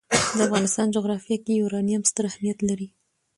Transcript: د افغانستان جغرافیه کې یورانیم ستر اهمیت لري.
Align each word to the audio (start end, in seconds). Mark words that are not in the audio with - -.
د 0.35 0.37
افغانستان 0.47 0.87
جغرافیه 0.95 1.37
کې 1.45 1.51
یورانیم 1.61 2.01
ستر 2.09 2.23
اهمیت 2.31 2.59
لري. 2.69 2.87